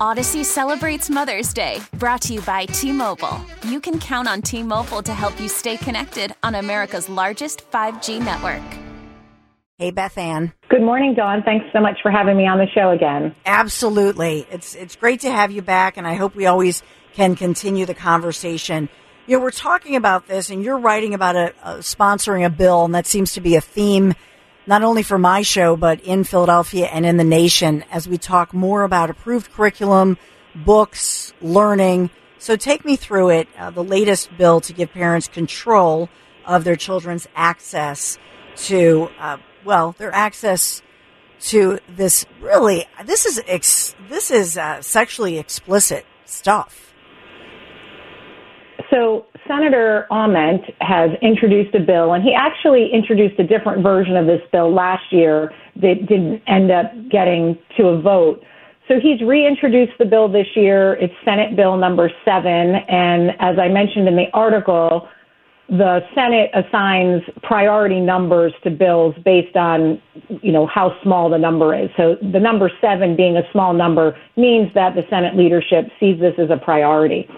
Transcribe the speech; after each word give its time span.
Audacy 0.00 0.46
celebrates 0.46 1.10
Mother's 1.10 1.52
Day, 1.52 1.78
brought 1.98 2.22
to 2.22 2.32
you 2.32 2.40
by 2.40 2.64
T 2.64 2.90
Mobile. 2.90 3.38
You 3.64 3.80
can 3.80 4.00
count 4.00 4.26
on 4.26 4.40
T 4.40 4.62
Mobile 4.62 5.02
to 5.02 5.12
help 5.12 5.38
you 5.38 5.46
stay 5.46 5.76
connected 5.76 6.34
on 6.42 6.54
America's 6.54 7.10
largest 7.10 7.70
5G 7.70 8.24
network. 8.24 8.62
Hey, 9.76 9.90
Beth 9.90 10.16
Ann. 10.16 10.54
Good 10.70 10.80
morning, 10.80 11.12
Dawn. 11.12 11.42
Thanks 11.42 11.66
so 11.74 11.80
much 11.80 11.98
for 12.00 12.10
having 12.10 12.38
me 12.38 12.46
on 12.46 12.56
the 12.56 12.66
show 12.74 12.88
again. 12.88 13.34
Absolutely. 13.44 14.46
It's, 14.50 14.74
it's 14.74 14.96
great 14.96 15.20
to 15.20 15.30
have 15.30 15.50
you 15.50 15.60
back, 15.60 15.98
and 15.98 16.06
I 16.06 16.14
hope 16.14 16.34
we 16.34 16.46
always 16.46 16.82
can 17.12 17.36
continue 17.36 17.84
the 17.84 17.92
conversation. 17.92 18.88
You 19.26 19.36
know, 19.36 19.42
we're 19.42 19.50
talking 19.50 19.96
about 19.96 20.26
this, 20.26 20.48
and 20.48 20.64
you're 20.64 20.78
writing 20.78 21.12
about 21.12 21.36
a, 21.36 21.52
a 21.62 21.74
sponsoring 21.80 22.46
a 22.46 22.50
bill, 22.50 22.86
and 22.86 22.94
that 22.94 23.06
seems 23.06 23.34
to 23.34 23.42
be 23.42 23.54
a 23.54 23.60
theme 23.60 24.14
not 24.70 24.84
only 24.84 25.02
for 25.02 25.18
my 25.18 25.42
show, 25.42 25.76
but 25.76 26.00
in 26.02 26.22
Philadelphia 26.22 26.86
and 26.86 27.04
in 27.04 27.16
the 27.16 27.24
nation 27.24 27.84
as 27.90 28.08
we 28.08 28.16
talk 28.16 28.54
more 28.54 28.84
about 28.84 29.10
approved 29.10 29.50
curriculum, 29.50 30.16
books, 30.54 31.32
learning. 31.42 32.08
So 32.38 32.54
take 32.54 32.84
me 32.84 32.94
through 32.94 33.30
it, 33.30 33.48
uh, 33.58 33.70
the 33.70 33.82
latest 33.82 34.30
bill 34.38 34.60
to 34.60 34.72
give 34.72 34.92
parents 34.92 35.26
control 35.26 36.08
of 36.46 36.62
their 36.62 36.76
children's 36.76 37.26
access 37.34 38.16
to, 38.68 39.08
uh, 39.18 39.38
well, 39.64 39.96
their 39.98 40.14
access 40.14 40.82
to 41.40 41.80
this 41.88 42.24
really, 42.40 42.86
this 43.04 43.26
is, 43.26 43.42
ex, 43.48 43.96
this 44.08 44.30
is 44.30 44.56
uh, 44.56 44.80
sexually 44.82 45.36
explicit 45.38 46.06
stuff. 46.26 46.94
So 48.88 49.26
Senator 49.50 50.06
Aument 50.12 50.62
has 50.80 51.10
introduced 51.22 51.74
a 51.74 51.80
bill, 51.80 52.12
and 52.12 52.22
he 52.22 52.32
actually 52.32 52.88
introduced 52.92 53.34
a 53.40 53.44
different 53.44 53.82
version 53.82 54.16
of 54.16 54.26
this 54.26 54.40
bill 54.52 54.72
last 54.72 55.02
year 55.10 55.52
that 55.74 56.06
didn't 56.08 56.40
end 56.46 56.70
up 56.70 56.92
getting 57.10 57.58
to 57.76 57.88
a 57.88 58.00
vote. 58.00 58.44
So 58.86 59.00
he's 59.00 59.20
reintroduced 59.20 59.98
the 59.98 60.04
bill 60.04 60.28
this 60.28 60.46
year. 60.54 60.94
It's 60.94 61.12
Senate 61.24 61.56
Bill 61.56 61.76
number 61.76 62.12
seven, 62.24 62.76
and 62.88 63.30
as 63.40 63.58
I 63.58 63.66
mentioned 63.66 64.06
in 64.06 64.14
the 64.14 64.26
article, 64.34 65.08
the 65.68 66.00
Senate 66.14 66.50
assigns 66.54 67.22
priority 67.42 67.98
numbers 67.98 68.52
to 68.62 68.70
bills 68.70 69.16
based 69.24 69.56
on, 69.56 70.00
you 70.42 70.52
know, 70.52 70.66
how 70.66 70.96
small 71.02 71.28
the 71.28 71.38
number 71.38 71.74
is. 71.74 71.90
So 71.96 72.16
the 72.32 72.40
number 72.40 72.70
seven 72.80 73.16
being 73.16 73.36
a 73.36 73.42
small 73.50 73.72
number 73.72 74.16
means 74.36 74.72
that 74.74 74.94
the 74.94 75.02
Senate 75.10 75.36
leadership 75.36 75.86
sees 75.98 76.20
this 76.20 76.34
as 76.38 76.50
a 76.50 76.56
priority 76.56 77.28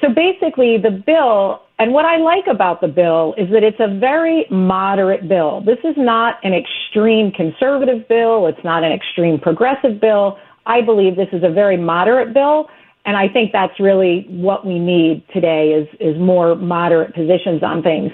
so 0.00 0.08
basically, 0.12 0.78
the 0.78 0.90
bill, 0.90 1.62
and 1.78 1.92
what 1.92 2.04
I 2.04 2.16
like 2.16 2.46
about 2.48 2.80
the 2.80 2.88
bill 2.88 3.34
is 3.38 3.48
that 3.50 3.62
it's 3.62 3.78
a 3.78 3.98
very 3.98 4.46
moderate 4.50 5.28
bill. 5.28 5.62
This 5.64 5.78
is 5.84 5.94
not 5.96 6.38
an 6.42 6.52
extreme 6.52 7.30
conservative 7.30 8.08
bill. 8.08 8.46
It's 8.46 8.62
not 8.64 8.82
an 8.82 8.92
extreme 8.92 9.38
progressive 9.38 10.00
bill. 10.00 10.38
I 10.66 10.80
believe 10.80 11.16
this 11.16 11.28
is 11.32 11.42
a 11.44 11.50
very 11.50 11.76
moderate 11.76 12.34
bill. 12.34 12.68
And 13.06 13.16
I 13.16 13.28
think 13.28 13.52
that's 13.52 13.78
really 13.78 14.26
what 14.30 14.66
we 14.66 14.78
need 14.78 15.22
today 15.32 15.72
is, 15.72 15.86
is 16.00 16.18
more 16.18 16.56
moderate 16.56 17.14
positions 17.14 17.62
on 17.62 17.82
things. 17.82 18.10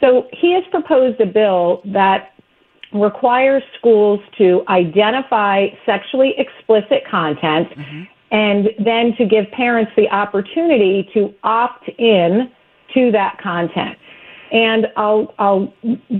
So 0.00 0.28
he 0.32 0.52
has 0.52 0.62
proposed 0.70 1.20
a 1.20 1.26
bill 1.26 1.80
that 1.86 2.34
requires 2.92 3.62
schools 3.78 4.20
to 4.36 4.62
identify 4.68 5.68
sexually 5.84 6.34
explicit 6.38 7.02
content 7.10 7.70
mm-hmm 7.70 8.02
and 8.30 8.68
then 8.78 9.14
to 9.16 9.24
give 9.24 9.50
parents 9.52 9.92
the 9.96 10.08
opportunity 10.08 11.08
to 11.14 11.32
opt 11.44 11.88
in 11.98 12.50
to 12.94 13.10
that 13.12 13.38
content. 13.42 13.96
And 14.52 14.86
I'll, 14.96 15.34
I'll 15.38 15.72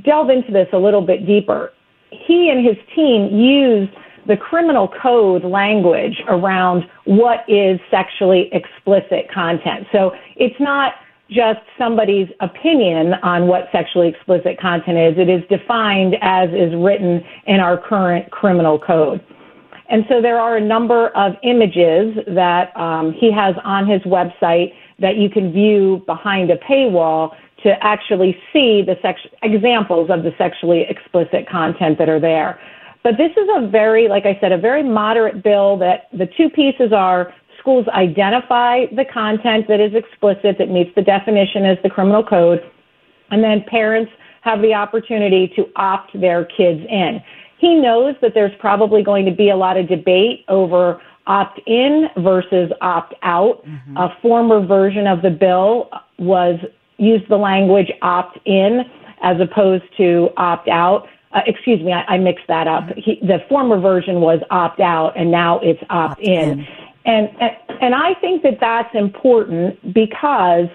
delve 0.05 0.31
into 0.31 0.53
this 0.53 0.69
a 0.73 0.79
little 0.79 1.03
bit 1.03 1.27
deeper. 1.27 1.73
He 2.11 2.51
and 2.51 2.67
his 2.67 2.77
team 2.95 3.35
used 3.35 3.93
the 4.27 4.37
criminal 4.37 4.89
code 5.03 5.45
language 5.45 6.23
around 6.29 6.85
what 7.05 7.41
is 7.49 7.81
sexually 7.91 8.51
explicit 8.53 9.31
content. 9.33 9.87
So 9.91 10.13
it's 10.37 10.59
not 10.61 10.93
just 11.31 11.61
somebody's 11.77 12.29
opinion 12.41 13.15
on 13.23 13.47
what 13.49 13.69
sexually 13.73 14.09
explicit 14.09 14.59
content 14.61 14.97
is. 14.99 15.19
It 15.19 15.29
is 15.29 15.43
defined 15.49 16.17
as 16.21 16.49
is 16.51 16.75
written 16.77 17.23
in 17.47 17.61
our 17.61 17.77
current 17.79 18.31
criminal 18.31 18.79
code. 18.79 19.25
And 19.88 20.04
so 20.09 20.21
there 20.21 20.38
are 20.38 20.56
a 20.56 20.60
number 20.60 21.09
of 21.09 21.32
images 21.43 22.15
that 22.26 22.76
um, 22.76 23.12
he 23.12 23.32
has 23.32 23.54
on 23.65 23.88
his 23.88 24.03
website 24.03 24.75
that 24.99 25.16
you 25.16 25.31
can 25.31 25.53
view 25.53 26.03
behind 26.06 26.50
a 26.50 26.56
paywall 26.59 27.34
to 27.62 27.71
actually 27.82 28.37
see 28.53 28.82
the 28.82 28.97
sex- 29.03 29.21
examples 29.43 30.10
of 30.10 30.22
the 30.22 30.32
sexually 30.37 30.82
explicit 30.88 31.49
content 31.49 31.99
that 31.99 32.09
are 32.09 32.21
there. 32.21 32.60
But 33.03 33.16
this 33.16 33.31
is 33.32 33.49
a 33.56 33.66
very, 33.69 34.09
like 34.09 34.26
I 34.26 34.38
said, 34.41 34.53
a 34.53 34.59
very 34.59 34.82
moderate 34.82 35.43
bill 35.43 35.78
that 35.78 36.09
the 36.12 36.26
two 36.37 36.50
pieces 36.50 36.93
are 36.93 37.32
schools 37.59 37.87
identify 37.88 38.87
the 38.94 39.05
content 39.05 39.66
that 39.69 39.81
is 39.81 39.94
explicit, 39.94 40.56
that 40.59 40.69
meets 40.69 40.91
the 40.94 41.03
definition 41.03 41.65
as 41.65 41.78
the 41.82 41.91
criminal 41.91 42.25
code, 42.25 42.60
and 43.31 43.43
then 43.43 43.65
parents 43.69 44.12
have 44.43 44.60
the 44.62 44.75
opportunity 44.75 45.53
to 45.56 45.66
opt 45.76 46.19
their 46.19 46.44
kids 46.44 46.81
in. 46.88 47.20
He 47.59 47.75
knows 47.75 48.15
that 48.23 48.35
there's 48.35 48.55
probably 48.59 49.03
going 49.03 49.25
to 49.27 49.33
be 49.33 49.51
a 49.51 49.57
lot 49.57 49.77
of 49.77 49.89
debate 49.89 50.45
over 50.49 51.01
opt 51.27 51.61
in 51.67 52.09
versus 52.17 52.71
opt 52.81 53.15
out. 53.23 53.65
Mm-hmm. 53.67 53.97
A 53.97 54.17
former 54.23 54.65
version 54.65 55.07
of 55.07 55.23
the 55.23 55.31
bill 55.31 55.91
was 56.19 56.59
used 56.97 57.29
the 57.29 57.37
language 57.37 57.93
opt 58.03 58.39
in 58.45 58.83
as 59.23 59.41
opposed 59.41 59.85
to 59.99 60.31
opt 60.37 60.69
out. 60.69 61.07
Uh, 61.33 61.41
excuse 61.47 61.81
me, 61.83 61.93
I, 61.93 62.15
I 62.15 62.19
mixed 62.19 62.47
that 62.49 62.67
up. 62.67 62.85
Mm-hmm. 62.85 63.01
He, 63.01 63.21
the 63.21 63.39
former 63.49 63.79
version 63.79 64.21
was 64.21 64.41
opt 64.51 64.81
out, 64.81 65.17
and 65.17 65.31
now 65.31 65.61
it's 65.61 65.83
opt 65.91 66.21
in. 66.21 66.67
And, 67.05 67.29
and 67.41 67.57
and 67.81 67.95
I 67.95 68.15
think 68.15 68.43
that 68.43 68.59
that's 68.61 68.95
important 68.95 69.95
because 69.95 70.69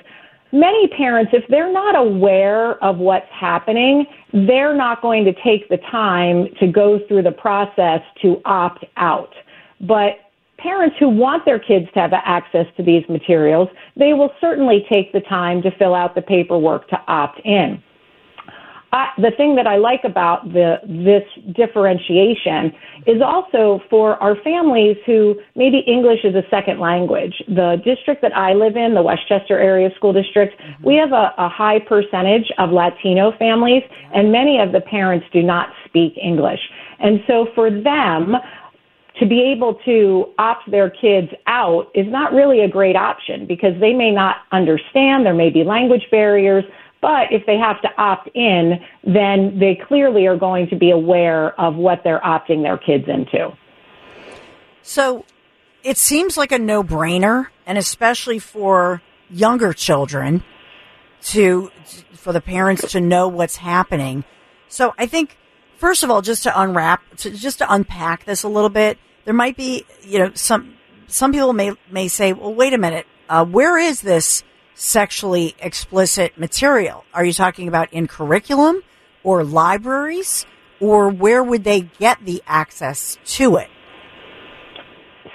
many 0.54 0.88
parents, 0.88 1.32
if 1.34 1.44
they're 1.50 1.74
not 1.74 1.96
aware 1.98 2.82
of 2.84 2.98
what's 3.00 3.30
happening, 3.32 4.06
they're 4.32 4.76
not 4.76 5.02
going 5.02 5.26
to 5.26 5.34
take 5.44 5.68
the 5.68 5.78
time 5.92 6.48
to 6.60 6.68
go 6.68 7.00
through 7.08 7.24
the 7.24 7.32
process 7.32 8.02
to 8.22 8.40
opt 8.46 8.86
out. 8.96 9.34
But 9.82 10.20
parents 10.60 10.96
who 11.00 11.10
want 11.10 11.44
their 11.44 11.60
kids 11.60 11.88
to 11.96 12.00
have 12.00 12.14
access 12.14 12.68
to 12.78 12.84
these 12.84 13.04
materials, 13.10 13.68
they 13.98 14.14
will 14.14 14.32
certainly 14.40 14.86
take 14.90 15.12
the 15.12 15.22
time 15.22 15.62
to 15.64 15.72
fill 15.72 15.96
out 15.96 16.16
the 16.16 16.22
paperwork 16.22 16.88
to 16.90 17.02
opt 17.08 17.42
in. 17.44 17.84
I, 18.94 19.10
the 19.18 19.32
thing 19.36 19.56
that 19.56 19.66
I 19.66 19.78
like 19.78 20.02
about 20.04 20.54
the, 20.54 20.78
this 20.86 21.24
differentiation 21.56 22.72
is 23.08 23.24
also 23.26 23.82
for 23.90 24.22
our 24.22 24.36
families 24.44 24.98
who 25.08 25.36
maybe 25.56 25.80
English 25.88 26.20
is 26.24 26.36
a 26.36 26.44
second 26.52 26.80
language. 26.80 27.34
The 27.48 27.82
district 27.84 28.22
that 28.22 28.38
I 28.38 28.54
live 28.54 28.78
in, 28.78 28.94
the 28.94 29.02
West 29.02 29.28
Chester 29.28 29.58
Area 29.58 29.90
School 29.96 30.14
District, 30.14 30.54
mm-hmm. 30.62 30.86
we 30.86 30.96
have 30.96 31.12
a, 31.12 31.34
a 31.40 31.50
high 31.50 31.80
percentage 31.80 32.52
of 32.60 32.70
Latino 32.70 33.34
families, 33.40 33.82
and 34.14 34.32
many 34.32 34.60
of 34.60 34.72
the 34.72 34.82
parents 34.82 35.26
do 35.34 35.42
not 35.42 35.70
speak 35.86 36.14
English. 36.22 36.60
And 37.00 37.20
so 37.26 37.48
for 37.56 37.72
them, 37.72 38.36
to 39.20 39.28
be 39.28 39.42
able 39.42 39.76
to 39.86 40.26
opt 40.38 40.70
their 40.70 40.90
kids 40.90 41.30
out 41.48 41.88
is 41.96 42.06
not 42.10 42.32
really 42.32 42.62
a 42.62 42.68
great 42.68 42.96
option 42.96 43.46
because 43.48 43.74
they 43.80 43.94
may 43.94 44.12
not 44.12 44.38
understand, 44.52 45.26
there 45.26 45.34
may 45.34 45.50
be 45.50 45.64
language 45.64 46.08
barriers, 46.12 46.64
but 47.04 47.34
if 47.34 47.46
they 47.46 47.58
have 47.58 47.82
to 47.82 47.90
opt 47.98 48.30
in, 48.34 48.80
then 49.04 49.60
they 49.60 49.76
clearly 49.76 50.26
are 50.26 50.38
going 50.38 50.70
to 50.70 50.78
be 50.78 50.90
aware 50.90 51.60
of 51.60 51.76
what 51.76 52.00
they're 52.06 52.22
opting 52.22 52.64
their 52.64 52.78
kids 52.78 53.04
into. 53.10 53.52
So, 54.84 55.26
it 55.84 55.98
seems 55.98 56.38
like 56.38 56.54
a 56.54 56.58
no 56.58 56.82
brainer, 56.82 57.48
and 57.66 57.78
especially 57.78 58.40
for 58.40 59.02
younger 59.30 59.74
children 59.74 60.46
to, 61.24 61.72
for 62.14 62.32
the 62.32 62.40
parents 62.40 62.94
to 62.94 63.02
know 63.02 63.28
what's 63.28 63.58
happening. 63.58 64.24
So 64.70 64.94
I 64.98 65.06
think, 65.06 65.38
first 65.76 66.04
of 66.04 66.10
all, 66.10 66.22
just 66.22 66.44
to 66.44 66.58
unwrap, 66.62 67.02
to, 67.18 67.32
just 67.32 67.58
to 67.58 67.74
unpack 67.74 68.24
this 68.24 68.44
a 68.44 68.48
little 68.48 68.70
bit, 68.70 68.98
there 69.26 69.34
might 69.34 69.58
be, 69.58 69.86
you 70.04 70.20
know, 70.20 70.32
some, 70.36 70.76
some 71.08 71.34
people 71.34 71.52
may, 71.52 71.74
may 71.92 72.08
say, 72.08 72.32
well, 72.32 72.54
wait 72.54 72.72
a 72.72 72.78
minute, 72.78 73.08
uh, 73.28 73.44
where 73.44 73.78
is 73.78 74.00
this 74.00 74.44
sexually 74.76 75.56
explicit 75.60 76.38
material? 76.38 77.06
Are 77.14 77.26
you 77.26 77.34
talking 77.34 77.68
about 77.68 77.92
in 77.94 78.08
curriculum 78.08 78.82
or 79.24 79.44
libraries? 79.44 80.46
Or 80.80 81.10
where 81.10 81.42
would 81.42 81.64
they 81.64 81.82
get 82.00 82.26
the 82.26 82.44
access 82.46 83.18
to 83.38 83.56
it? 83.56 83.70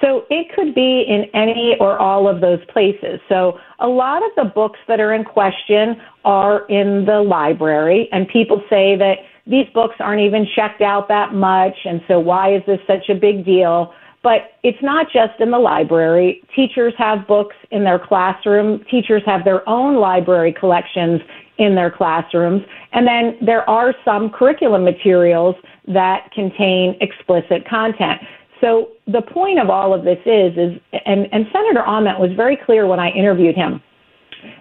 So 0.00 0.24
it 0.30 0.46
could 0.54 0.74
be 0.74 1.04
in 1.08 1.24
any 1.34 1.74
or 1.80 1.98
all 1.98 2.28
of 2.28 2.40
those 2.40 2.60
places. 2.72 3.20
So 3.28 3.58
a 3.80 3.88
lot 3.88 4.22
of 4.22 4.30
the 4.36 4.44
books 4.44 4.78
that 4.86 5.00
are 5.00 5.12
in 5.12 5.24
question 5.24 5.96
are 6.24 6.66
in 6.68 7.04
the 7.04 7.20
library, 7.20 8.08
and 8.12 8.28
people 8.28 8.62
say 8.70 8.94
that 8.96 9.14
these 9.46 9.66
books 9.74 9.96
aren't 9.98 10.20
even 10.20 10.46
checked 10.54 10.82
out 10.82 11.08
that 11.08 11.32
much, 11.32 11.74
and 11.84 12.00
so 12.06 12.20
why 12.20 12.54
is 12.54 12.62
this 12.66 12.78
such 12.86 13.08
a 13.08 13.14
big 13.14 13.44
deal? 13.44 13.92
But 14.22 14.52
it's 14.62 14.82
not 14.82 15.06
just 15.12 15.40
in 15.40 15.50
the 15.50 15.58
library. 15.58 16.42
Teachers 16.54 16.92
have 16.98 17.26
books 17.26 17.56
in 17.70 17.84
their 17.84 17.98
classroom. 17.98 18.84
Teachers 18.90 19.22
have 19.26 19.44
their 19.44 19.66
own 19.68 19.96
library 19.96 20.52
collections 20.52 21.20
in 21.58 21.74
their 21.74 21.90
classrooms. 21.90 22.62
And 22.92 23.06
then 23.06 23.36
there 23.44 23.68
are 23.68 23.94
some 24.04 24.30
curriculum 24.30 24.84
materials 24.84 25.54
that 25.86 26.30
contain 26.32 26.96
explicit 27.00 27.68
content. 27.68 28.20
So 28.60 28.90
the 29.06 29.22
point 29.22 29.60
of 29.60 29.70
all 29.70 29.94
of 29.94 30.04
this 30.04 30.18
is, 30.26 30.52
is 30.56 30.80
and, 31.06 31.28
and 31.32 31.46
Senator 31.52 31.82
Aument 31.86 32.18
was 32.18 32.32
very 32.36 32.56
clear 32.56 32.86
when 32.86 32.98
I 32.98 33.10
interviewed 33.10 33.54
him. 33.54 33.80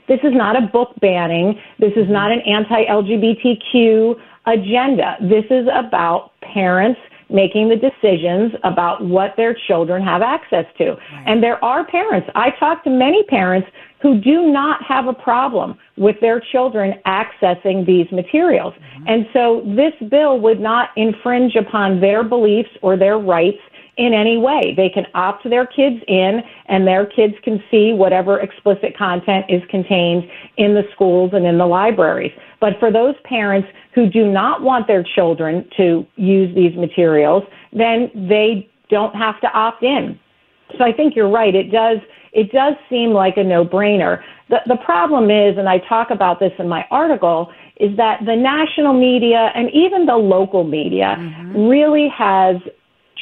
This 0.07 0.19
is 0.23 0.33
not 0.33 0.55
a 0.55 0.67
book 0.67 0.93
banning. 1.01 1.59
This 1.79 1.93
is 1.95 2.09
not 2.09 2.31
an 2.31 2.41
anti-LGBTQ 2.41 4.15
agenda. 4.45 5.17
This 5.21 5.45
is 5.49 5.67
about 5.73 6.31
parents 6.41 6.99
making 7.29 7.69
the 7.69 7.75
decisions 7.75 8.53
about 8.63 9.03
what 9.03 9.35
their 9.35 9.55
children 9.67 10.01
have 10.03 10.21
access 10.21 10.65
to. 10.77 10.91
Right. 10.91 11.23
And 11.25 11.43
there 11.43 11.63
are 11.63 11.85
parents, 11.85 12.29
I 12.35 12.51
talk 12.59 12.83
to 12.85 12.89
many 12.89 13.23
parents 13.23 13.67
who 14.01 14.21
do 14.21 14.51
not 14.51 14.83
have 14.83 15.07
a 15.07 15.13
problem 15.13 15.77
with 15.97 16.15
their 16.21 16.39
children 16.39 16.93
accessing 17.05 17.85
these 17.85 18.09
materials. 18.11 18.73
Mm-hmm. 18.73 19.07
And 19.07 19.27
so 19.33 19.63
this 19.75 20.09
bill 20.09 20.39
would 20.39 20.59
not 20.59 20.89
infringe 20.95 21.55
upon 21.55 21.99
their 21.99 22.23
beliefs 22.23 22.69
or 22.81 22.95
their 22.95 23.17
rights 23.17 23.59
in 23.97 24.13
any 24.13 24.37
way. 24.37 24.73
They 24.77 24.89
can 24.89 25.05
opt 25.15 25.49
their 25.49 25.65
kids 25.65 25.97
in 26.07 26.41
and 26.67 26.87
their 26.87 27.05
kids 27.05 27.33
can 27.43 27.61
see 27.69 27.93
whatever 27.93 28.39
explicit 28.39 28.95
content 28.97 29.45
is 29.49 29.61
contained 29.69 30.29
in 30.57 30.75
the 30.75 30.83
schools 30.93 31.31
and 31.33 31.45
in 31.45 31.57
the 31.57 31.65
libraries. 31.65 32.31
But 32.59 32.73
for 32.79 32.91
those 32.91 33.15
parents 33.23 33.67
who 33.93 34.09
do 34.09 34.31
not 34.31 34.61
want 34.61 34.87
their 34.87 35.03
children 35.03 35.67
to 35.77 36.05
use 36.15 36.53
these 36.55 36.75
materials, 36.77 37.43
then 37.73 38.11
they 38.13 38.69
don't 38.89 39.15
have 39.15 39.41
to 39.41 39.47
opt 39.51 39.83
in. 39.83 40.19
So 40.77 40.83
I 40.83 40.91
think 40.93 41.15
you're 41.15 41.29
right. 41.29 41.53
It 41.55 41.71
does 41.71 41.97
it 42.33 42.51
does 42.51 42.75
seem 42.89 43.11
like 43.11 43.37
a 43.37 43.43
no-brainer. 43.43 44.21
The 44.49 44.59
the 44.67 44.77
problem 44.77 45.31
is 45.31 45.57
and 45.57 45.67
I 45.67 45.79
talk 45.79 46.11
about 46.11 46.39
this 46.39 46.51
in 46.59 46.67
my 46.67 46.85
article 46.91 47.51
is 47.79 47.95
that 47.97 48.19
the 48.25 48.35
national 48.35 48.93
media 48.93 49.51
and 49.55 49.69
even 49.71 50.05
the 50.05 50.15
local 50.15 50.63
media 50.63 51.15
mm-hmm. 51.17 51.67
really 51.67 52.09
has 52.09 52.57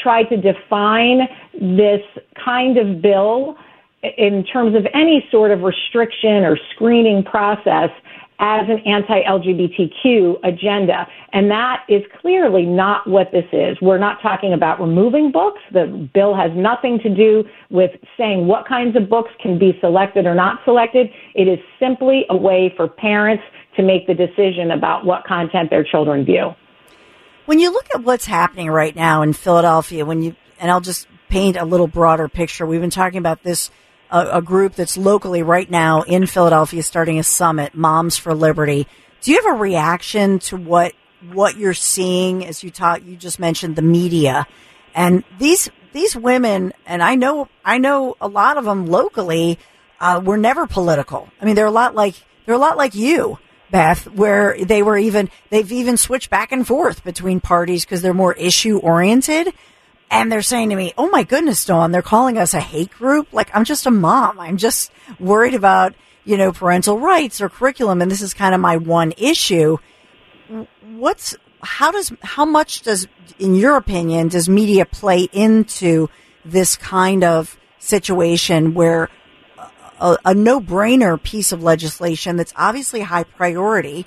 tried 0.01 0.25
to 0.25 0.37
define 0.37 1.27
this 1.53 2.01
kind 2.43 2.77
of 2.77 3.01
bill 3.01 3.55
in 4.17 4.43
terms 4.45 4.75
of 4.75 4.85
any 4.93 5.27
sort 5.31 5.51
of 5.51 5.61
restriction 5.61 6.43
or 6.43 6.57
screening 6.73 7.23
process 7.23 7.89
as 8.39 8.67
an 8.67 8.79
anti-LGBTQ 8.85 10.35
agenda. 10.43 11.07
And 11.31 11.49
that 11.49 11.83
is 11.87 12.01
clearly 12.21 12.65
not 12.65 13.07
what 13.07 13.31
this 13.31 13.45
is. 13.53 13.77
We're 13.81 13.97
not 13.97 14.21
talking 14.21 14.53
about 14.53 14.79
removing 14.79 15.31
books. 15.31 15.61
The 15.71 16.09
bill 16.13 16.35
has 16.35 16.51
nothing 16.53 16.99
to 16.99 17.09
do 17.13 17.45
with 17.69 17.91
saying 18.17 18.47
what 18.47 18.67
kinds 18.67 18.97
of 18.97 19.09
books 19.09 19.31
can 19.41 19.57
be 19.57 19.77
selected 19.79 20.25
or 20.25 20.35
not 20.35 20.59
selected. 20.65 21.07
It 21.33 21.47
is 21.47 21.59
simply 21.79 22.25
a 22.29 22.35
way 22.35 22.73
for 22.75 22.87
parents 22.87 23.43
to 23.77 23.83
make 23.83 24.05
the 24.07 24.13
decision 24.13 24.71
about 24.71 25.05
what 25.05 25.23
content 25.25 25.69
their 25.69 25.83
children 25.83 26.25
view. 26.25 26.51
When 27.45 27.59
you 27.59 27.71
look 27.71 27.87
at 27.93 28.03
what's 28.03 28.25
happening 28.25 28.71
right 28.71 28.95
now 28.95 29.21
in 29.21 29.33
Philadelphia, 29.33 30.03
when 30.03 30.23
you, 30.23 30.35
and 30.59 30.71
I'll 30.71 30.81
just 30.81 31.07
paint 31.29 31.57
a 31.57 31.65
little 31.65 31.87
broader 31.87 32.27
picture. 32.27 32.65
We've 32.65 32.81
been 32.81 32.89
talking 32.89 33.19
about 33.19 33.43
this, 33.43 33.69
uh, 34.09 34.29
a 34.31 34.41
group 34.41 34.73
that's 34.73 34.97
locally 34.97 35.43
right 35.43 35.69
now 35.69 36.01
in 36.01 36.25
Philadelphia 36.25 36.81
starting 36.81 37.19
a 37.19 37.23
summit, 37.23 37.75
Moms 37.75 38.17
for 38.17 38.33
Liberty. 38.33 38.87
Do 39.21 39.31
you 39.31 39.41
have 39.43 39.55
a 39.55 39.59
reaction 39.59 40.39
to 40.39 40.57
what, 40.57 40.93
what 41.33 41.55
you're 41.57 41.75
seeing 41.75 42.43
as 42.43 42.63
you 42.63 42.71
talk, 42.71 43.03
you 43.05 43.15
just 43.15 43.39
mentioned 43.39 43.75
the 43.75 43.83
media 43.83 44.47
and 44.95 45.23
these, 45.37 45.69
these 45.93 46.15
women, 46.15 46.73
and 46.85 47.03
I 47.03 47.13
know, 47.13 47.49
I 47.63 47.77
know 47.77 48.15
a 48.19 48.27
lot 48.27 48.57
of 48.57 48.65
them 48.65 48.87
locally, 48.87 49.59
uh, 49.99 50.19
were 50.23 50.37
never 50.37 50.65
political. 50.65 51.29
I 51.39 51.45
mean, 51.45 51.55
they're 51.55 51.65
a 51.65 51.71
lot 51.71 51.93
like, 51.93 52.15
they're 52.45 52.55
a 52.55 52.59
lot 52.59 52.77
like 52.77 52.95
you. 52.95 53.37
Beth, 53.71 54.07
where 54.11 54.57
they 54.63 54.83
were 54.83 54.97
even, 54.97 55.29
they've 55.49 55.71
even 55.71 55.97
switched 55.97 56.29
back 56.29 56.51
and 56.51 56.65
forth 56.65 57.03
between 57.03 57.39
parties 57.39 57.85
because 57.85 58.01
they're 58.01 58.13
more 58.13 58.33
issue 58.33 58.77
oriented. 58.77 59.53
And 60.11 60.31
they're 60.31 60.41
saying 60.41 60.69
to 60.69 60.75
me, 60.75 60.93
Oh 60.97 61.09
my 61.09 61.23
goodness, 61.23 61.65
Dawn, 61.65 61.91
they're 61.91 62.01
calling 62.01 62.37
us 62.37 62.53
a 62.53 62.59
hate 62.59 62.91
group. 62.91 63.33
Like, 63.33 63.49
I'm 63.53 63.65
just 63.65 63.85
a 63.85 63.91
mom. 63.91 64.39
I'm 64.39 64.57
just 64.57 64.91
worried 65.19 65.55
about, 65.55 65.95
you 66.23 66.37
know, 66.37 66.51
parental 66.51 66.99
rights 66.99 67.41
or 67.41 67.49
curriculum. 67.49 68.01
And 68.01 68.11
this 68.11 68.21
is 68.21 68.33
kind 68.33 68.53
of 68.53 68.61
my 68.61 68.77
one 68.77 69.13
issue. 69.17 69.77
What's, 70.81 71.35
how 71.61 71.91
does, 71.91 72.13
how 72.21 72.45
much 72.45 72.83
does, 72.83 73.07
in 73.39 73.55
your 73.55 73.77
opinion, 73.77 74.27
does 74.27 74.47
media 74.47 74.85
play 74.85 75.23
into 75.33 76.09
this 76.45 76.75
kind 76.75 77.23
of 77.23 77.57
situation 77.79 78.73
where 78.73 79.09
a, 79.99 80.17
a 80.25 80.33
no-brainer 80.33 81.21
piece 81.21 81.51
of 81.51 81.63
legislation 81.63 82.35
that's 82.35 82.53
obviously 82.55 83.01
high 83.01 83.23
priority 83.23 84.05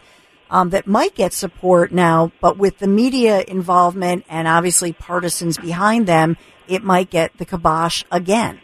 um, 0.50 0.70
that 0.70 0.86
might 0.86 1.14
get 1.14 1.32
support 1.32 1.92
now, 1.92 2.32
but 2.40 2.56
with 2.56 2.78
the 2.78 2.86
media 2.86 3.44
involvement 3.46 4.24
and 4.28 4.48
obviously 4.48 4.92
partisans 4.92 5.58
behind 5.58 6.06
them, 6.06 6.36
it 6.66 6.82
might 6.82 7.10
get 7.10 7.36
the 7.38 7.44
kibosh 7.44 8.04
again. 8.10 8.60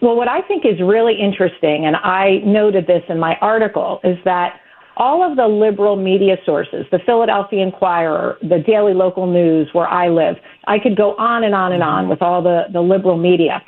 Well, 0.00 0.16
what 0.16 0.28
I 0.28 0.42
think 0.42 0.64
is 0.64 0.80
really 0.80 1.14
interesting, 1.20 1.86
and 1.86 1.94
I 1.94 2.38
noted 2.44 2.88
this 2.88 3.02
in 3.08 3.20
my 3.20 3.36
article, 3.40 4.00
is 4.02 4.18
that 4.24 4.58
all 4.96 5.28
of 5.28 5.36
the 5.36 5.46
liberal 5.46 5.96
media 5.96 6.36
sources, 6.44 6.84
the 6.90 6.98
Philadelphia 7.06 7.62
Inquirer, 7.62 8.36
the 8.42 8.58
Daily 8.66 8.94
Local 8.94 9.26
News, 9.32 9.68
where 9.72 9.86
I 9.86 10.08
live, 10.08 10.36
I 10.66 10.78
could 10.78 10.96
go 10.96 11.14
on 11.16 11.44
and 11.44 11.54
on 11.54 11.72
and 11.72 11.82
on 11.82 12.08
with 12.08 12.20
all 12.20 12.42
the, 12.42 12.64
the 12.72 12.80
liberal 12.80 13.16
media 13.16 13.62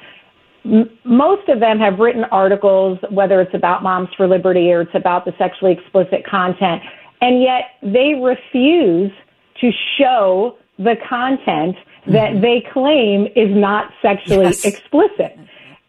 most 1.05 1.49
of 1.49 1.61
them 1.61 1.79
have 1.79 1.99
written 1.99 2.25
articles, 2.25 2.99
whether 3.11 3.41
it's 3.41 3.55
about 3.55 3.83
Moms 3.83 4.09
for 4.17 4.27
Liberty 4.27 4.73
or 4.73 4.83
it's 4.83 4.95
about 4.95 5.25
the 5.25 5.33
sexually 5.37 5.73
explicit 5.73 6.25
content, 6.27 6.83
and 7.21 7.43
yet 7.43 7.77
they 7.83 8.15
refuse 8.15 9.13
to 9.61 9.71
show 9.99 10.57
the 10.79 10.97
content 11.09 11.77
that 12.07 12.33
mm-hmm. 12.33 12.41
they 12.41 12.65
claim 12.73 13.27
is 13.37 13.55
not 13.55 13.93
sexually 14.03 14.47
yes. 14.47 14.65
explicit. 14.65 15.39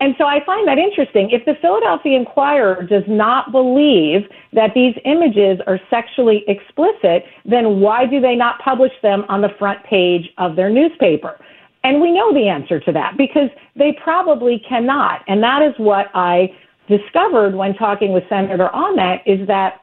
And 0.02 0.14
so 0.18 0.26
I 0.26 0.44
find 0.46 0.68
that 0.68 0.78
interesting. 0.78 1.30
If 1.32 1.46
the 1.46 1.56
Philadelphia 1.62 2.18
Inquirer 2.18 2.84
does 2.84 3.04
not 3.08 3.52
believe 3.52 4.28
that 4.52 4.74
these 4.76 4.94
images 5.06 5.60
are 5.68 5.80
sexually 5.90 6.44
explicit, 6.48 7.24
then 7.46 7.80
why 7.80 8.06
do 8.06 8.20
they 8.20 8.36
not 8.36 8.60
publish 8.60 8.92
them 9.02 9.24
on 9.30 9.42
the 9.42 9.50
front 9.58 9.84
page 9.86 10.30
of 10.38 10.58
their 10.58 10.70
newspaper? 10.70 11.40
And 11.86 12.02
we 12.02 12.12
know 12.12 12.34
the 12.34 12.48
answer 12.48 12.80
to 12.80 12.92
that 12.94 13.16
because 13.16 13.52
they 13.76 13.96
probably 14.04 14.60
cannot. 14.68 15.22
And 15.28 15.44
that 15.44 15.62
is 15.62 15.76
what 15.78 16.08
I 16.16 16.52
discovered 16.90 17.54
when 17.54 17.76
talking 17.76 18.12
with 18.12 18.24
Senator 18.28 18.70
Aument 18.74 19.22
is 19.28 19.46
that 19.48 19.82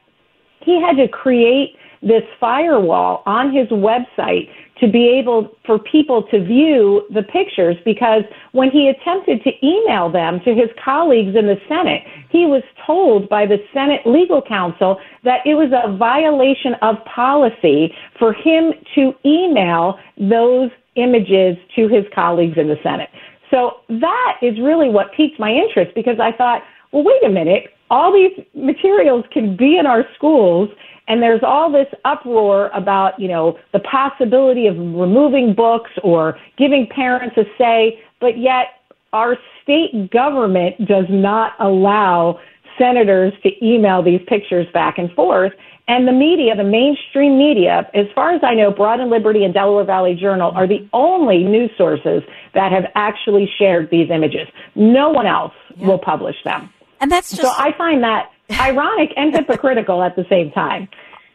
he 0.59 0.81
had 0.81 0.97
to 0.97 1.07
create 1.07 1.77
this 2.01 2.23
firewall 2.41 3.23
on 3.25 3.53
his 3.53 3.69
website 3.69 4.49
to 4.81 4.91
be 4.91 5.07
able 5.07 5.55
for 5.65 5.79
people 5.79 6.23
to 6.23 6.43
view 6.43 7.07
the 7.13 7.23
pictures 7.23 7.77
because 7.85 8.23
when 8.51 8.69
he 8.69 8.89
attempted 8.89 9.41
to 9.45 9.51
email 9.65 10.11
them 10.11 10.41
to 10.43 10.53
his 10.53 10.67
colleagues 10.83 11.37
in 11.37 11.47
the 11.47 11.55
Senate, 11.69 12.03
he 12.29 12.45
was 12.45 12.63
told 12.85 13.29
by 13.29 13.45
the 13.45 13.59
Senate 13.73 14.01
legal 14.05 14.41
counsel 14.41 14.99
that 15.23 15.39
it 15.45 15.53
was 15.53 15.71
a 15.71 15.95
violation 15.95 16.73
of 16.81 16.97
policy 17.05 17.95
for 18.19 18.33
him 18.33 18.73
to 18.93 19.13
email 19.23 19.97
those 20.17 20.69
images 20.95 21.57
to 21.75 21.87
his 21.87 22.05
colleagues 22.13 22.57
in 22.57 22.67
the 22.67 22.77
Senate. 22.83 23.09
So 23.51 23.81
that 23.89 24.37
is 24.41 24.59
really 24.59 24.89
what 24.89 25.13
piqued 25.13 25.39
my 25.39 25.51
interest 25.51 25.93
because 25.95 26.19
I 26.19 26.31
thought, 26.31 26.61
well, 26.91 27.03
wait 27.03 27.23
a 27.23 27.29
minute, 27.29 27.65
all 27.89 28.11
these 28.11 28.45
materials 28.55 29.25
can 29.31 29.55
be 29.55 29.77
in 29.77 29.85
our 29.85 30.05
schools 30.15 30.69
and 31.07 31.21
there's 31.21 31.41
all 31.43 31.71
this 31.71 31.87
uproar 32.05 32.69
about, 32.69 33.19
you 33.19 33.27
know, 33.27 33.59
the 33.73 33.79
possibility 33.79 34.67
of 34.67 34.77
removing 34.77 35.53
books 35.53 35.91
or 36.01 36.37
giving 36.57 36.87
parents 36.87 37.35
a 37.37 37.43
say, 37.57 37.99
but 38.21 38.37
yet 38.37 38.67
our 39.11 39.37
state 39.61 40.09
government 40.11 40.87
does 40.87 41.05
not 41.09 41.53
allow 41.59 42.39
senators 42.77 43.33
to 43.43 43.49
email 43.63 44.01
these 44.01 44.21
pictures 44.27 44.65
back 44.73 44.97
and 44.97 45.11
forth. 45.11 45.51
And 45.87 46.07
the 46.07 46.13
media, 46.13 46.55
the 46.55 46.63
mainstream 46.63 47.37
media, 47.37 47.89
as 47.93 48.05
far 48.15 48.31
as 48.33 48.41
I 48.41 48.53
know, 48.53 48.71
Broad 48.71 49.01
and 49.01 49.09
Liberty 49.09 49.43
and 49.43 49.53
Delaware 49.53 49.83
Valley 49.83 50.15
Journal 50.15 50.51
are 50.55 50.65
the 50.65 50.87
only 50.93 51.43
news 51.43 51.71
sources 51.77 52.23
that 52.53 52.71
have 52.71 52.85
actually 52.95 53.51
shared 53.59 53.89
these 53.91 54.09
images. 54.09 54.47
No 54.75 55.09
one 55.09 55.27
else 55.27 55.53
yeah. 55.75 55.87
will 55.87 55.99
publish 55.99 56.37
them. 56.45 56.71
And 57.01 57.11
that's 57.11 57.31
just. 57.31 57.41
So 57.41 57.49
I 57.49 57.73
find 57.77 58.01
that 58.03 58.31
ironic 58.59 59.09
and 59.17 59.35
hypocritical 59.35 60.01
at 60.01 60.15
the 60.15 60.25
same 60.29 60.51
time. 60.51 60.87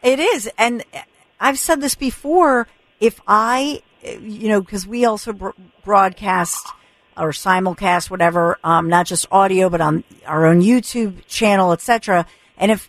It 0.02 0.18
is. 0.18 0.50
And 0.56 0.82
I've 1.38 1.58
said 1.58 1.82
this 1.82 1.94
before. 1.94 2.66
If 3.00 3.20
I, 3.28 3.82
you 4.02 4.48
know, 4.48 4.62
because 4.62 4.86
we 4.86 5.04
also 5.04 5.54
broadcast 5.84 6.66
or 7.18 7.30
simulcast, 7.30 8.10
whatever, 8.10 8.58
um, 8.64 8.88
not 8.88 9.06
just 9.06 9.26
audio, 9.30 9.68
but 9.68 9.80
on 9.82 10.04
our 10.26 10.46
own 10.46 10.62
YouTube 10.62 11.26
channel, 11.26 11.72
etc. 11.72 12.26
And 12.56 12.72
if, 12.72 12.88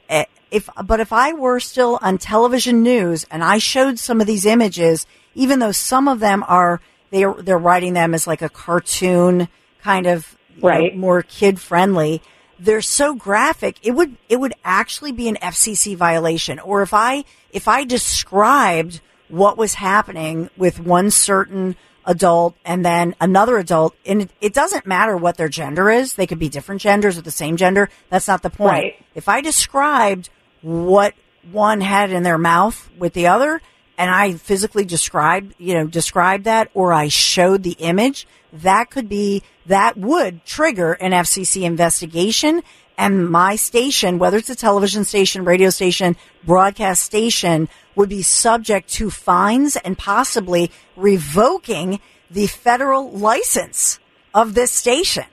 if, 0.52 0.70
but 0.84 1.00
if 1.00 1.14
I 1.14 1.34
were 1.34 1.60
still 1.60 2.00
on 2.02 2.18
television 2.18 2.84
news 2.84 3.26
and 3.30 3.44
I 3.44 3.58
showed 3.58 4.00
some 4.00 4.22
of 4.22 4.28
these 4.28 4.46
images, 4.46 5.06
even 5.36 5.60
though 5.60 5.72
some 5.72 6.08
of 6.08 6.20
them 6.20 6.44
are, 6.48 6.82
they're, 7.12 7.34
they're 7.34 7.58
writing 7.58 7.94
them 7.94 8.14
as 8.14 8.28
like 8.28 8.42
a 8.42 8.50
cartoon 8.50 9.48
kind 9.82 10.08
of, 10.08 10.36
right. 10.62 10.94
Know, 10.94 11.00
more 11.00 11.24
kid 11.24 11.60
friendly. 11.60 12.22
They're 12.60 12.82
so 12.82 13.16
graphic. 13.16 13.78
It 13.84 13.92
would, 13.92 14.18
it 14.28 14.40
would 14.40 14.54
actually 14.66 15.12
be 15.12 15.30
an 15.30 15.38
FCC 15.42 15.96
violation. 15.96 16.60
Or 16.60 16.82
if 16.82 16.94
I, 16.94 17.24
if 17.52 17.68
I 17.68 17.86
described 17.86 19.02
what 19.30 19.58
was 19.58 19.76
happening 19.76 20.50
with 20.58 20.80
one 20.80 21.12
certain 21.12 21.76
adult 22.06 22.56
and 22.66 22.84
then 22.84 23.16
another 23.22 23.58
adult. 23.58 23.96
And 24.06 24.24
it, 24.24 24.32
it, 24.42 24.54
doesn't 24.54 24.86
matter 24.86 25.16
what 25.16 25.38
their 25.38 25.48
gender 25.48 25.90
is. 25.90 26.16
They 26.16 26.28
could 26.28 26.40
be 26.40 26.50
different 26.50 26.82
genders 26.82 27.18
or 27.18 27.22
the 27.22 27.32
same 27.32 27.56
gender. 27.56 27.90
That's 28.10 28.28
not 28.28 28.42
the 28.42 28.50
point. 28.50 28.72
Right. 28.72 29.06
If 29.16 29.30
I 29.30 29.42
described 29.42 30.30
what 30.62 31.14
one 31.52 31.82
had 31.82 32.12
in 32.12 32.24
their 32.24 32.38
mouth 32.38 32.90
with 32.98 33.14
the 33.14 33.28
other 33.28 33.62
and 33.98 34.10
I 34.10 34.34
physically 34.34 34.86
described, 34.86 35.56
you 35.58 35.74
know, 35.74 35.86
described 35.86 36.46
that 36.46 36.72
or 36.74 36.94
I 36.94 37.10
showed 37.10 37.64
the 37.64 37.76
image, 37.80 38.26
that 38.54 38.90
could 38.90 39.10
be, 39.10 39.44
that 39.66 39.98
would 39.98 40.46
trigger 40.46 40.94
an 40.94 41.12
FCC 41.12 41.64
investigation 41.64 42.64
and 42.98 43.30
my 43.30 43.56
station, 43.56 44.20
whether 44.20 44.38
it's 44.38 44.50
a 44.50 44.56
television 44.56 45.06
station, 45.06 45.46
radio 45.46 45.70
station, 45.70 46.16
broadcast 46.46 47.02
station, 47.02 47.70
would 47.96 48.10
be 48.10 48.22
subject 48.22 48.90
to 48.90 49.10
fines 49.10 49.76
and 49.76 49.98
possibly 49.98 50.72
revoking 50.96 52.00
the 52.32 52.48
federal 52.48 53.12
license 53.12 54.00
of 54.34 54.54
this 54.54 54.72
station. 54.72 55.26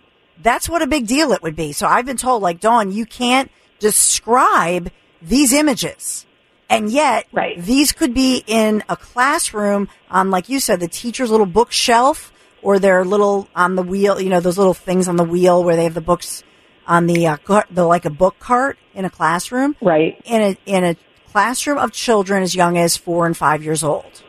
That's 0.42 0.68
what 0.68 0.82
a 0.82 0.86
big 0.86 1.06
deal 1.06 1.32
it 1.32 1.42
would 1.42 1.56
be. 1.56 1.72
So 1.72 1.86
I've 1.86 2.06
been 2.06 2.16
told, 2.16 2.42
like, 2.42 2.60
Dawn, 2.60 2.92
you 2.92 3.04
can't 3.06 3.50
describe 3.78 4.90
these 5.26 5.52
images. 5.52 6.24
And 6.68 6.90
yet, 6.90 7.26
right. 7.32 7.60
these 7.60 7.92
could 7.92 8.12
be 8.12 8.42
in 8.46 8.82
a 8.88 8.96
classroom 8.96 9.88
on, 10.10 10.30
like 10.30 10.48
you 10.48 10.58
said, 10.58 10.80
the 10.80 10.88
teacher's 10.88 11.30
little 11.30 11.46
bookshelf 11.46 12.32
or 12.60 12.80
their 12.80 13.04
little 13.04 13.48
on 13.54 13.76
the 13.76 13.82
wheel, 13.82 14.20
you 14.20 14.28
know, 14.28 14.40
those 14.40 14.58
little 14.58 14.74
things 14.74 15.06
on 15.06 15.16
the 15.16 15.24
wheel 15.24 15.62
where 15.62 15.76
they 15.76 15.84
have 15.84 15.94
the 15.94 16.00
books 16.00 16.42
on 16.86 17.06
the, 17.06 17.26
uh, 17.26 17.62
the 17.70 17.84
like 17.84 18.04
a 18.04 18.10
book 18.10 18.38
cart 18.40 18.78
in 18.94 19.04
a 19.04 19.10
classroom. 19.10 19.76
Right. 19.80 20.20
In 20.24 20.42
a, 20.42 20.56
in 20.66 20.84
a 20.84 20.96
classroom 21.30 21.78
of 21.78 21.92
children 21.92 22.42
as 22.42 22.54
young 22.54 22.76
as 22.78 22.96
four 22.96 23.26
and 23.26 23.36
five 23.36 23.62
years 23.62 23.84
old. 23.84 24.24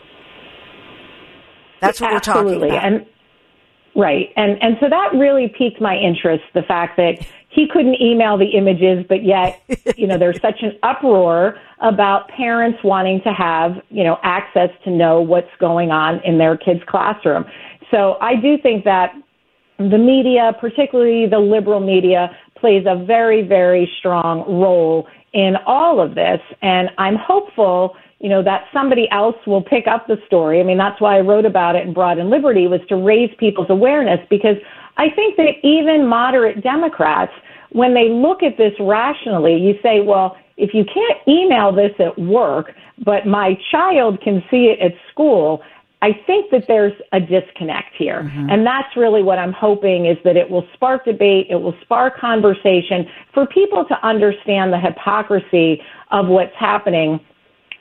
That's 1.82 2.00
what 2.00 2.13
Absolutely. 2.13 2.54
we're 2.54 2.68
talking 2.68 2.70
about. 2.70 2.86
And, 2.86 3.06
right. 3.96 4.30
And, 4.36 4.62
and 4.62 4.77
so 4.80 4.89
that 4.89 5.18
really 5.18 5.51
piqued 5.58 5.82
my 5.82 5.96
interest, 5.96 6.44
the 6.54 6.63
fact 6.63 6.98
that 6.98 7.25
he 7.58 7.68
couldn't 7.68 8.00
email 8.00 8.38
the 8.38 8.50
images, 8.50 9.04
but 9.10 9.24
yet, 9.24 9.60
you 9.98 10.06
know, 10.06 10.16
there's 10.16 10.40
such 10.40 10.62
an 10.62 10.78
uproar 10.84 11.58
about 11.82 12.28
parents 12.28 12.78
wanting 12.84 13.20
to 13.24 13.34
have, 13.34 13.82
you 13.90 14.04
know, 14.04 14.20
access 14.22 14.70
to 14.84 14.92
know 14.92 15.22
what's 15.22 15.50
going 15.60 15.90
on 15.90 16.20
in 16.24 16.38
their 16.38 16.56
kid's 16.56 16.84
classroom. 16.86 17.46
So 17.90 18.18
I 18.22 18.36
do 18.36 18.60
think 18.60 18.84
that 18.84 19.12
the 19.80 19.98
media, 19.98 20.56
particularly 20.62 21.26
the 21.26 21.40
liberal 21.40 21.80
media, 21.80 22.30
plays 22.60 22.86
a 22.88 22.96
very, 22.96 23.42
very 23.42 23.92
strong 23.98 24.42
role 24.62 25.08
in 25.34 25.56
all 25.66 26.00
of 26.00 26.14
this. 26.14 26.40
And 26.62 26.92
I'm 27.00 27.16
hopeful, 27.16 27.96
you 28.20 28.30
know, 28.30 28.44
that 28.44 28.66
somebody 28.72 29.10
else 29.10 29.36
will 29.48 29.64
pick 29.64 29.88
up 29.88 30.06
the 30.06 30.18
story. 30.28 30.60
I 30.60 30.64
mean, 30.64 30.78
that's 30.78 31.02
why 31.02 31.18
I 31.18 31.22
wrote 31.22 31.46
about 31.46 31.76
it 31.76 31.88
in 31.88 31.94
Broad 31.94 32.20
and 32.20 32.30
Liberty 32.30 32.68
was 32.68 32.82
to 32.90 32.96
raise 32.96 33.34
people's 33.40 33.72
awareness 33.72 34.20
because 34.30 34.58
I 34.98 35.10
think 35.10 35.38
that 35.38 35.54
even 35.64 36.06
moderate 36.06 36.62
Democrats, 36.62 37.32
when 37.72 37.94
they 37.94 38.10
look 38.10 38.44
at 38.44 38.58
this 38.58 38.74
rationally, 38.80 39.56
you 39.56 39.76
say, 39.84 40.02
well, 40.02 40.38
if 40.58 40.74
you 40.74 40.84
can't 40.86 41.20
email 41.28 41.72
this 41.72 41.92
at 42.00 42.18
work, 42.18 42.74
but 43.04 43.28
my 43.28 43.58
child 43.72 44.22
can 44.22 44.44
see 44.50 44.66
it 44.66 44.80
at 44.80 44.94
school, 45.12 45.62
I 46.02 46.12
think 46.28 46.52
that 46.52 46.66
there's 46.68 46.94
a 47.12 47.20
disconnect 47.20 47.96
here. 47.98 48.24
Mm-hmm. 48.24 48.50
And 48.50 48.66
that's 48.66 48.96
really 48.96 49.24
what 49.24 49.40
I'm 49.40 49.54
hoping 49.54 50.06
is 50.06 50.18
that 50.24 50.38
it 50.38 50.50
will 50.50 50.68
spark 50.74 51.06
debate, 51.06 51.48
it 51.50 51.56
will 51.56 51.76
spark 51.82 52.20
conversation 52.20 53.08
for 53.34 53.48
people 53.48 53.84
to 53.86 54.08
understand 54.08 54.72
the 54.72 54.80
hypocrisy 54.80 55.82
of 56.12 56.28
what's 56.28 56.56
happening. 56.56 57.20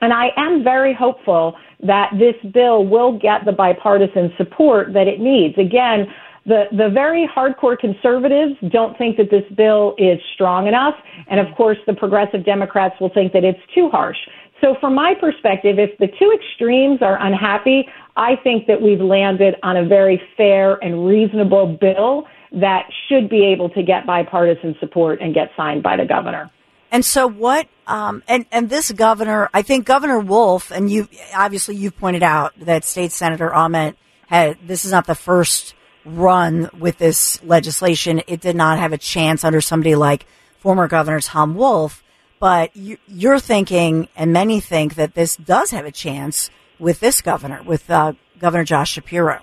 And 0.00 0.12
I 0.12 0.28
am 0.36 0.64
very 0.64 0.94
hopeful 0.94 1.56
that 1.82 2.10
this 2.18 2.34
bill 2.52 2.86
will 2.86 3.18
get 3.18 3.44
the 3.44 3.52
bipartisan 3.52 4.32
support 4.38 4.94
that 4.94 5.06
it 5.06 5.20
needs. 5.20 5.56
Again, 5.58 6.06
the, 6.46 6.64
the 6.70 6.88
very 6.88 7.28
hardcore 7.34 7.76
conservatives 7.78 8.54
don't 8.70 8.96
think 8.96 9.16
that 9.16 9.30
this 9.30 9.42
bill 9.56 9.94
is 9.98 10.18
strong 10.34 10.68
enough. 10.68 10.94
And 11.28 11.40
of 11.40 11.54
course, 11.56 11.78
the 11.86 11.94
progressive 11.94 12.44
Democrats 12.44 12.94
will 13.00 13.10
think 13.12 13.32
that 13.32 13.44
it's 13.44 13.60
too 13.74 13.88
harsh. 13.90 14.16
So, 14.60 14.74
from 14.80 14.94
my 14.94 15.14
perspective, 15.20 15.78
if 15.78 15.98
the 15.98 16.06
two 16.18 16.32
extremes 16.32 17.02
are 17.02 17.18
unhappy, 17.20 17.86
I 18.16 18.36
think 18.42 18.66
that 18.68 18.80
we've 18.80 19.00
landed 19.00 19.56
on 19.62 19.76
a 19.76 19.86
very 19.86 20.20
fair 20.36 20.76
and 20.82 21.06
reasonable 21.06 21.76
bill 21.78 22.26
that 22.52 22.88
should 23.08 23.28
be 23.28 23.44
able 23.44 23.68
to 23.70 23.82
get 23.82 24.06
bipartisan 24.06 24.74
support 24.80 25.20
and 25.20 25.34
get 25.34 25.50
signed 25.56 25.82
by 25.82 25.96
the 25.96 26.06
governor. 26.06 26.50
And 26.90 27.04
so, 27.04 27.26
what? 27.26 27.68
Um, 27.86 28.22
and 28.28 28.46
and 28.50 28.70
this 28.70 28.90
governor, 28.92 29.50
I 29.52 29.62
think 29.62 29.84
Governor 29.84 30.20
Wolf, 30.20 30.70
and 30.70 30.90
you 30.90 31.08
obviously 31.34 31.76
you've 31.76 31.98
pointed 31.98 32.22
out 32.22 32.54
that 32.60 32.84
State 32.84 33.12
Senator 33.12 33.50
Aument 33.50 33.96
had. 34.28 34.56
This 34.66 34.86
is 34.86 34.92
not 34.92 35.06
the 35.06 35.14
first 35.14 35.74
run 36.06 36.70
with 36.78 36.98
this 36.98 37.42
legislation. 37.42 38.22
It 38.26 38.40
did 38.40 38.56
not 38.56 38.78
have 38.78 38.92
a 38.92 38.98
chance 38.98 39.44
under 39.44 39.60
somebody 39.60 39.94
like 39.94 40.26
former 40.58 40.88
Governor 40.88 41.20
Tom 41.20 41.54
Wolf. 41.54 42.02
But 42.38 42.76
you, 42.76 42.98
you're 43.06 43.38
thinking, 43.38 44.08
and 44.14 44.32
many 44.32 44.60
think 44.60 44.94
that 44.94 45.14
this 45.14 45.36
does 45.36 45.70
have 45.70 45.86
a 45.86 45.92
chance 45.92 46.50
with 46.78 47.00
this 47.00 47.22
governor, 47.22 47.62
with 47.62 47.90
uh, 47.90 48.12
Governor 48.38 48.64
Josh 48.64 48.92
Shapiro. 48.92 49.42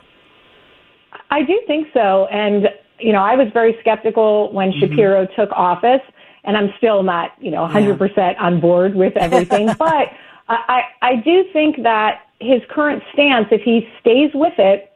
I 1.32 1.42
do 1.42 1.60
think 1.66 1.88
so. 1.94 2.28
And, 2.28 2.70
you 3.00 3.12
know, 3.12 3.24
I 3.24 3.36
was 3.36 3.48
very 3.52 3.76
skeptical 3.82 4.54
when 4.54 4.72
mm-hmm. 4.72 4.92
Shapiro 4.92 5.28
took 5.36 5.50
office, 5.52 6.02
and 6.44 6.56
I'm 6.56 6.72
still 6.78 7.02
not, 7.02 7.32
you 7.40 7.50
know, 7.50 7.68
100% 7.68 8.16
yeah. 8.16 8.34
on 8.40 8.60
board 8.60 8.94
with 8.96 9.18
everything. 9.18 9.66
but 9.80 10.10
I, 10.48 10.82
I 11.02 11.16
do 11.16 11.46
think 11.52 11.82
that 11.84 12.22
his 12.40 12.62
current 12.70 13.02
stance, 13.14 13.48
if 13.52 13.62
he 13.62 13.90
stays 14.00 14.30
with 14.36 14.54
it 14.60 14.93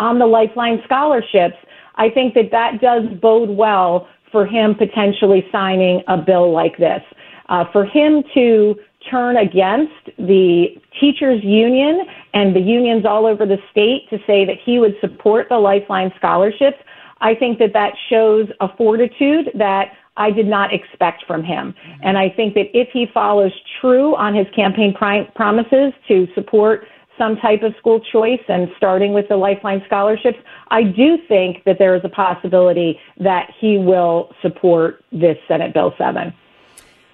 on 0.00 0.18
the 0.18 0.26
Lifeline 0.26 0.80
scholarships, 0.84 1.56
I 1.96 2.10
think 2.10 2.34
that 2.34 2.50
that 2.50 2.80
does 2.80 3.04
bode 3.20 3.50
well 3.50 4.08
for 4.32 4.46
him 4.46 4.74
potentially 4.74 5.46
signing 5.52 6.02
a 6.08 6.16
bill 6.16 6.52
like 6.52 6.76
this. 6.78 7.02
Uh, 7.48 7.64
for 7.72 7.84
him 7.84 8.22
to 8.34 8.76
turn 9.08 9.36
against 9.36 10.06
the 10.18 10.68
teachers 11.00 11.42
union 11.42 12.02
and 12.34 12.54
the 12.54 12.60
unions 12.60 13.04
all 13.06 13.26
over 13.26 13.46
the 13.46 13.58
state 13.70 14.08
to 14.10 14.18
say 14.26 14.44
that 14.44 14.56
he 14.64 14.78
would 14.78 14.94
support 15.00 15.48
the 15.48 15.56
lifeline 15.56 16.12
scholarships 16.18 16.76
i 17.20 17.34
think 17.34 17.58
that 17.58 17.72
that 17.72 17.94
shows 18.10 18.46
a 18.60 18.68
fortitude 18.76 19.50
that 19.54 19.92
i 20.18 20.30
did 20.30 20.46
not 20.46 20.72
expect 20.74 21.24
from 21.26 21.42
him 21.42 21.72
mm-hmm. 21.72 22.00
and 22.02 22.18
i 22.18 22.28
think 22.28 22.52
that 22.52 22.66
if 22.76 22.88
he 22.92 23.06
follows 23.14 23.52
true 23.80 24.14
on 24.16 24.34
his 24.34 24.46
campaign 24.54 24.94
promises 25.34 25.94
to 26.06 26.28
support 26.34 26.86
some 27.20 27.36
type 27.36 27.62
of 27.62 27.74
school 27.78 28.00
choice 28.12 28.40
and 28.48 28.68
starting 28.76 29.12
with 29.12 29.28
the 29.28 29.36
lifeline 29.36 29.82
scholarships 29.86 30.38
i 30.70 30.82
do 30.82 31.18
think 31.28 31.62
that 31.64 31.76
there 31.78 31.94
is 31.94 32.02
a 32.04 32.08
possibility 32.08 32.98
that 33.18 33.50
he 33.60 33.76
will 33.76 34.32
support 34.42 35.04
this 35.12 35.36
senate 35.46 35.74
bill 35.74 35.92
7 35.98 36.32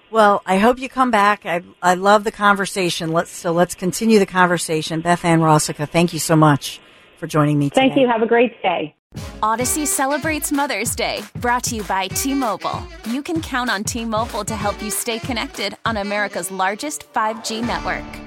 well, 0.09 0.41
I 0.45 0.57
hope 0.57 0.79
you 0.79 0.87
come 0.87 1.11
back. 1.11 1.45
I 1.45 1.63
I 1.81 1.95
love 1.95 2.23
the 2.23 2.31
conversation. 2.31 3.11
Let's 3.11 3.29
so 3.29 3.51
let's 3.51 3.75
continue 3.75 4.19
the 4.19 4.25
conversation. 4.25 5.01
Beth 5.01 5.25
Ann 5.25 5.41
Rosica, 5.41 5.85
thank 5.87 6.13
you 6.13 6.19
so 6.19 6.35
much 6.35 6.79
for 7.17 7.27
joining 7.27 7.59
me 7.59 7.69
today. 7.69 7.81
Thank 7.81 7.97
you. 7.97 8.07
Have 8.07 8.21
a 8.21 8.27
great 8.27 8.61
day. 8.61 8.95
Audacy 9.41 9.87
celebrates 9.87 10.51
Mother's 10.51 10.95
Day, 10.95 11.23
brought 11.37 11.63
to 11.65 11.75
you 11.75 11.83
by 11.83 12.07
T-Mobile. 12.07 12.85
You 13.05 13.23
can 13.23 13.41
count 13.41 13.69
on 13.69 13.83
T-Mobile 13.83 14.43
to 14.45 14.55
help 14.55 14.81
you 14.81 14.91
stay 14.91 15.17
connected 15.17 15.75
on 15.85 15.97
America's 15.97 16.51
largest 16.51 17.11
5G 17.13 17.65
network. 17.65 18.26